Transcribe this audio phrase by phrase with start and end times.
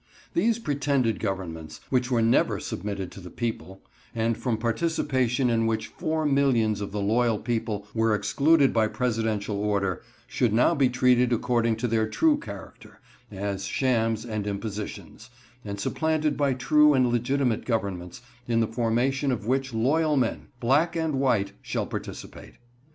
[0.33, 3.83] These pretended governments, which were never submitted to the people,
[4.15, 9.57] and from participation in which four millions of the loyal people were excluded by Presidential
[9.57, 15.29] order, should now be treated according to their true character, as shams and impositions,
[15.63, 20.95] and supplanted by true and legitimate governments, in the formation of which loyal men, black
[20.95, 22.55] and white, shall participate.